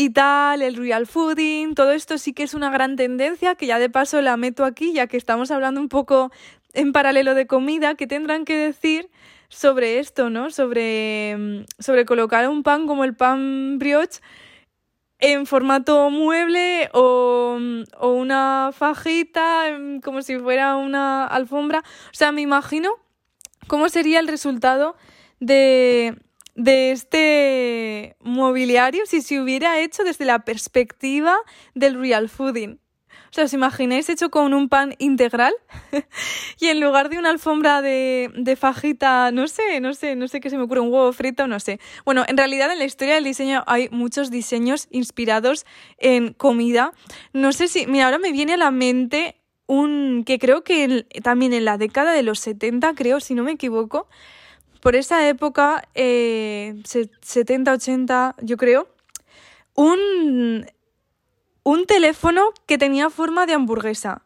y 0.00 0.10
tal, 0.10 0.62
el 0.62 0.76
real 0.76 1.08
fooding, 1.08 1.74
todo 1.74 1.90
esto 1.90 2.18
sí 2.18 2.32
que 2.32 2.44
es 2.44 2.54
una 2.54 2.70
gran 2.70 2.94
tendencia, 2.94 3.56
que 3.56 3.66
ya 3.66 3.80
de 3.80 3.90
paso 3.90 4.22
la 4.22 4.36
meto 4.36 4.64
aquí, 4.64 4.92
ya 4.92 5.08
que 5.08 5.16
estamos 5.16 5.50
hablando 5.50 5.80
un 5.80 5.88
poco 5.88 6.30
en 6.72 6.92
paralelo 6.92 7.34
de 7.34 7.48
comida, 7.48 7.96
que 7.96 8.06
tendrán 8.06 8.44
que 8.44 8.56
decir 8.56 9.10
sobre 9.48 9.98
esto, 9.98 10.30
¿no? 10.30 10.52
Sobre, 10.52 11.36
mm, 11.36 11.64
sobre 11.80 12.04
colocar 12.04 12.48
un 12.48 12.62
pan 12.62 12.86
como 12.86 13.02
el 13.02 13.16
pan 13.16 13.80
brioche 13.80 14.20
en 15.18 15.46
formato 15.46 16.10
mueble 16.10 16.90
o, 16.92 17.56
mm, 17.58 17.82
o 17.98 18.12
una 18.12 18.70
fajita, 18.72 19.64
como 20.04 20.22
si 20.22 20.38
fuera 20.38 20.76
una 20.76 21.26
alfombra. 21.26 21.80
O 21.80 22.14
sea, 22.14 22.30
me 22.30 22.42
imagino 22.42 22.92
cómo 23.66 23.88
sería 23.88 24.20
el 24.20 24.28
resultado 24.28 24.94
de, 25.40 26.16
de 26.58 26.90
este 26.90 28.16
mobiliario 28.20 29.06
si 29.06 29.22
se 29.22 29.40
hubiera 29.40 29.78
hecho 29.78 30.02
desde 30.02 30.24
la 30.24 30.40
perspectiva 30.40 31.36
del 31.74 31.98
real 31.98 32.28
fooding. 32.28 32.80
O 33.30 33.32
sea, 33.32 33.44
¿os 33.44 33.52
imagináis 33.52 34.08
hecho 34.08 34.30
con 34.30 34.52
un 34.54 34.68
pan 34.68 34.94
integral? 34.98 35.54
y 36.60 36.66
en 36.66 36.80
lugar 36.80 37.10
de 37.10 37.18
una 37.18 37.30
alfombra 37.30 37.80
de, 37.80 38.32
de, 38.34 38.56
fajita, 38.56 39.30
no 39.30 39.46
sé, 39.46 39.80
no 39.80 39.94
sé, 39.94 40.16
no 40.16 40.26
sé 40.26 40.40
qué 40.40 40.50
se 40.50 40.56
me 40.56 40.64
ocurre, 40.64 40.80
un 40.80 40.92
huevo 40.92 41.12
frito, 41.12 41.46
no 41.46 41.60
sé. 41.60 41.78
Bueno, 42.04 42.24
en 42.26 42.36
realidad 42.36 42.72
en 42.72 42.78
la 42.78 42.86
historia 42.86 43.14
del 43.14 43.24
diseño 43.24 43.62
hay 43.66 43.88
muchos 43.90 44.30
diseños 44.30 44.88
inspirados 44.90 45.64
en 45.98 46.32
comida. 46.32 46.92
No 47.32 47.52
sé 47.52 47.68
si, 47.68 47.86
mira, 47.86 48.06
ahora 48.06 48.18
me 48.18 48.32
viene 48.32 48.54
a 48.54 48.56
la 48.56 48.72
mente 48.72 49.36
un 49.66 50.24
que 50.26 50.38
creo 50.40 50.64
que 50.64 51.06
también 51.22 51.52
en 51.52 51.66
la 51.66 51.78
década 51.78 52.12
de 52.12 52.24
los 52.24 52.40
70, 52.40 52.94
creo, 52.94 53.20
si 53.20 53.34
no 53.34 53.44
me 53.44 53.52
equivoco, 53.52 54.08
por 54.80 54.96
esa 54.96 55.28
época, 55.28 55.88
eh, 55.94 56.74
70, 56.84 57.72
80, 57.72 58.36
yo 58.42 58.56
creo, 58.56 58.88
un, 59.74 60.66
un 61.62 61.86
teléfono 61.86 62.52
que 62.66 62.78
tenía 62.78 63.10
forma 63.10 63.46
de 63.46 63.54
hamburguesa. 63.54 64.22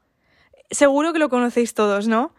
Seguro 0.70 1.12
que 1.12 1.18
lo 1.18 1.28
conocéis 1.28 1.74
todos, 1.74 2.08
¿no? 2.08 2.34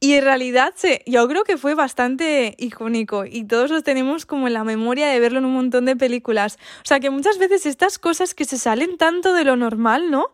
Y 0.00 0.14
en 0.14 0.24
realidad 0.24 0.74
yo 1.06 1.26
creo 1.26 1.42
que 1.42 1.58
fue 1.58 1.74
bastante 1.74 2.54
icónico 2.58 3.24
y 3.24 3.44
todos 3.44 3.70
lo 3.70 3.82
tenemos 3.82 4.26
como 4.26 4.46
en 4.46 4.54
la 4.54 4.62
memoria 4.62 5.08
de 5.08 5.18
verlo 5.18 5.40
en 5.40 5.44
un 5.44 5.54
montón 5.54 5.86
de 5.86 5.96
películas. 5.96 6.56
O 6.84 6.86
sea 6.86 7.00
que 7.00 7.10
muchas 7.10 7.38
veces 7.38 7.66
estas 7.66 7.98
cosas 7.98 8.34
que 8.34 8.44
se 8.44 8.58
salen 8.58 8.96
tanto 8.96 9.32
de 9.32 9.42
lo 9.42 9.56
normal, 9.56 10.10
¿no? 10.10 10.30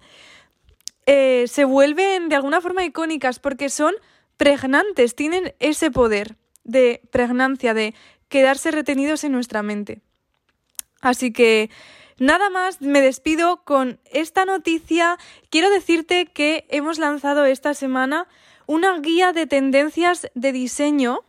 Eh, 1.07 1.47
se 1.49 1.65
vuelven 1.65 2.29
de 2.29 2.37
alguna 2.37 2.61
forma 2.61 2.85
icónicas 2.85 3.39
porque 3.39 3.71
son 3.71 3.95
pregnantes, 4.37 5.15
tienen 5.15 5.55
ese 5.61 5.91
poder 5.91 6.37
de 6.65 7.01
pregnancia, 7.11 7.75
de 7.75 7.95
quedarse 8.29 8.71
retenidos 8.71 9.25
en 9.25 9.33
nuestra 9.33 9.63
mente. 9.63 10.01
Así 11.01 11.33
que 11.33 11.71
nada 12.19 12.51
más, 12.51 12.81
me 12.81 13.01
despido 13.01 13.63
con 13.65 14.01
esta 14.11 14.45
noticia. 14.45 15.19
Quiero 15.51 15.71
decirte 15.71 16.27
que 16.27 16.67
hemos 16.71 16.99
lanzado 16.99 17.45
esta 17.45 17.75
semana 17.75 18.27
una 18.67 18.99
guía 18.99 19.33
de 19.33 19.47
tendencias 19.47 20.29
de 20.35 20.53
diseño 20.53 21.21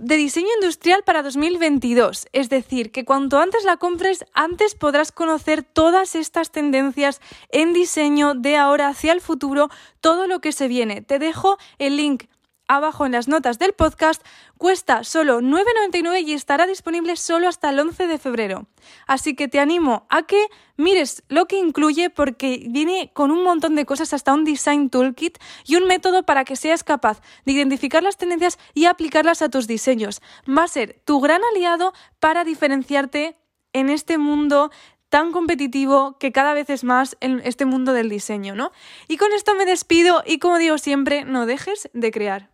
de 0.00 0.16
diseño 0.16 0.48
industrial 0.54 1.02
para 1.04 1.22
2022. 1.22 2.28
Es 2.32 2.48
decir, 2.48 2.92
que 2.92 3.04
cuanto 3.04 3.38
antes 3.38 3.64
la 3.64 3.78
compres, 3.78 4.24
antes 4.32 4.74
podrás 4.74 5.10
conocer 5.10 5.64
todas 5.64 6.14
estas 6.14 6.52
tendencias 6.52 7.20
en 7.50 7.72
diseño 7.72 8.34
de 8.34 8.56
ahora 8.56 8.88
hacia 8.88 9.12
el 9.12 9.20
futuro, 9.20 9.70
todo 10.00 10.26
lo 10.26 10.40
que 10.40 10.52
se 10.52 10.68
viene. 10.68 11.02
Te 11.02 11.18
dejo 11.18 11.58
el 11.78 11.96
link 11.96 12.24
abajo 12.68 13.06
en 13.06 13.12
las 13.12 13.26
notas 13.26 13.58
del 13.58 13.72
podcast, 13.72 14.24
cuesta 14.56 15.02
solo 15.02 15.40
9,99 15.40 16.22
y 16.24 16.34
estará 16.34 16.66
disponible 16.66 17.16
solo 17.16 17.48
hasta 17.48 17.70
el 17.70 17.80
11 17.80 18.06
de 18.06 18.18
febrero. 18.18 18.66
Así 19.06 19.34
que 19.34 19.48
te 19.48 19.58
animo 19.58 20.06
a 20.10 20.22
que 20.22 20.46
mires 20.76 21.22
lo 21.28 21.46
que 21.46 21.58
incluye 21.58 22.10
porque 22.10 22.66
viene 22.68 23.10
con 23.14 23.30
un 23.30 23.42
montón 23.42 23.74
de 23.74 23.84
cosas, 23.84 24.12
hasta 24.12 24.34
un 24.34 24.44
design 24.44 24.90
toolkit 24.90 25.38
y 25.66 25.76
un 25.76 25.86
método 25.86 26.22
para 26.22 26.44
que 26.44 26.56
seas 26.56 26.84
capaz 26.84 27.20
de 27.44 27.52
identificar 27.52 28.02
las 28.02 28.16
tendencias 28.16 28.58
y 28.74 28.84
aplicarlas 28.84 29.42
a 29.42 29.48
tus 29.48 29.66
diseños. 29.66 30.20
Va 30.48 30.64
a 30.64 30.68
ser 30.68 31.00
tu 31.04 31.20
gran 31.20 31.40
aliado 31.52 31.92
para 32.20 32.44
diferenciarte 32.44 33.36
en 33.72 33.90
este 33.90 34.18
mundo 34.18 34.70
tan 35.08 35.32
competitivo 35.32 36.18
que 36.18 36.32
cada 36.32 36.54
vez 36.54 36.68
es 36.70 36.84
más 36.84 37.16
en 37.20 37.40
este 37.44 37.64
mundo 37.64 37.92
del 37.92 38.08
diseño, 38.08 38.54
¿no? 38.54 38.72
Y 39.08 39.16
con 39.16 39.32
esto 39.32 39.54
me 39.54 39.64
despido 39.64 40.22
y 40.26 40.38
como 40.38 40.58
digo 40.58 40.78
siempre, 40.78 41.24
no 41.24 41.46
dejes 41.46 41.88
de 41.92 42.10
crear. 42.10 42.46